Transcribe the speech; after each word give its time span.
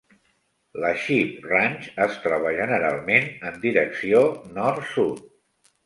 La 0.83 0.89
Sheep 1.01 1.45
Range 1.51 1.93
es 2.07 2.17
troba 2.25 2.55
generalment 2.63 3.31
en 3.51 3.63
direcció 3.71 4.27
nord-sud. 4.61 5.27